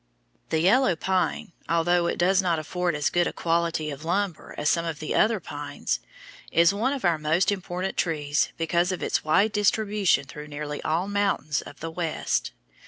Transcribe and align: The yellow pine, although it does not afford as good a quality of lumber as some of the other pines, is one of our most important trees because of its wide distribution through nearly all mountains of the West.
The 0.49 0.61
yellow 0.61 0.95
pine, 0.95 1.51
although 1.69 2.07
it 2.07 2.17
does 2.17 2.41
not 2.41 2.57
afford 2.57 2.95
as 2.95 3.11
good 3.11 3.27
a 3.27 3.31
quality 3.31 3.91
of 3.91 4.03
lumber 4.03 4.55
as 4.57 4.67
some 4.67 4.83
of 4.83 4.97
the 4.97 5.13
other 5.13 5.39
pines, 5.39 5.99
is 6.51 6.73
one 6.73 6.91
of 6.91 7.05
our 7.05 7.19
most 7.19 7.51
important 7.51 7.97
trees 7.97 8.51
because 8.57 8.91
of 8.91 9.03
its 9.03 9.23
wide 9.23 9.51
distribution 9.51 10.25
through 10.25 10.47
nearly 10.47 10.81
all 10.81 11.07
mountains 11.07 11.61
of 11.61 11.81
the 11.81 11.91
West. 11.91 12.51